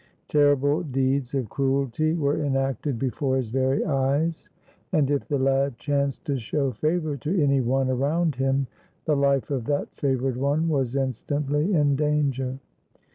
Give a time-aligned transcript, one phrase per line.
[0.29, 4.49] Terrible deeds of cruelty were enacted before his very eyes;
[4.91, 8.65] and, if the lad chanced to show favor to any one around him,
[9.05, 12.57] the hfe of that favored one was instantly in danger.